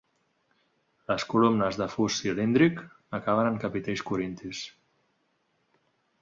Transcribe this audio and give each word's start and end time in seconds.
Les 1.11 1.25
columnes 1.33 1.77
de 1.81 1.87
fust 1.95 2.21
cilíndric, 2.23 2.81
acaben 3.19 3.51
en 3.51 3.61
capitells 3.65 4.03
corintis. 4.11 4.65